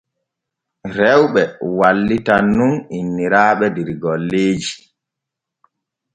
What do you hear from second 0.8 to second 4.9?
Rewɓe wallitan nun inniraaɓe der golleeji.